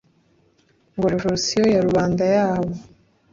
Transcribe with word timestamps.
ngo 0.95 1.05
revorisiyo 1.13 1.63
ya 1.75 1.81
rubanda 1.87 2.23
yabo 2.35 2.73